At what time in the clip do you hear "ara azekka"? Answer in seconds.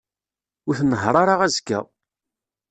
1.21-1.79